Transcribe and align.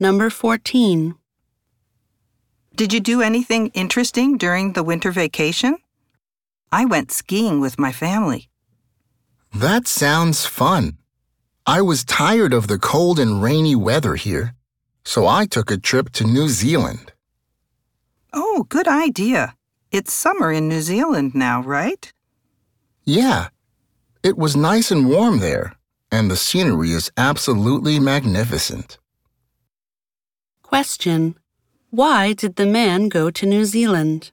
Number 0.00 0.30
14. 0.30 1.16
Did 2.76 2.92
you 2.92 3.00
do 3.00 3.20
anything 3.20 3.72
interesting 3.74 4.38
during 4.38 4.74
the 4.74 4.84
winter 4.84 5.10
vacation? 5.10 5.78
I 6.70 6.84
went 6.84 7.10
skiing 7.10 7.60
with 7.60 7.80
my 7.80 7.90
family. 7.90 8.48
That 9.52 9.88
sounds 9.88 10.46
fun. 10.46 10.98
I 11.66 11.80
was 11.82 12.04
tired 12.04 12.54
of 12.54 12.68
the 12.68 12.78
cold 12.78 13.18
and 13.18 13.42
rainy 13.42 13.74
weather 13.74 14.14
here, 14.14 14.54
so 15.04 15.26
I 15.26 15.46
took 15.46 15.68
a 15.72 15.76
trip 15.76 16.10
to 16.10 16.24
New 16.24 16.48
Zealand. 16.48 17.12
Oh, 18.32 18.66
good 18.68 18.86
idea. 18.86 19.56
It's 19.90 20.12
summer 20.12 20.52
in 20.52 20.68
New 20.68 20.80
Zealand 20.80 21.34
now, 21.34 21.60
right? 21.62 22.12
Yeah, 23.04 23.48
it 24.22 24.38
was 24.38 24.54
nice 24.54 24.92
and 24.92 25.08
warm 25.08 25.40
there, 25.40 25.74
and 26.12 26.30
the 26.30 26.36
scenery 26.36 26.92
is 26.92 27.10
absolutely 27.16 27.98
magnificent. 27.98 28.98
Question. 30.68 31.34
Why 31.88 32.34
did 32.34 32.56
the 32.56 32.66
man 32.66 33.08
go 33.08 33.30
to 33.30 33.46
New 33.46 33.64
Zealand? 33.64 34.32